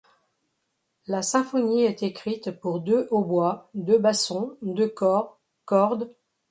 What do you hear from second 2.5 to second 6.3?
pour deux hautbois, deux bassons, deux cors, cordes.